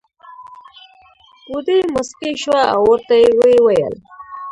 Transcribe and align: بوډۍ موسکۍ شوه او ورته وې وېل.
بوډۍ 1.49 1.79
موسکۍ 1.93 2.33
شوه 2.43 2.61
او 2.73 2.81
ورته 2.89 3.15
وې 3.39 3.55
وېل. 3.65 3.95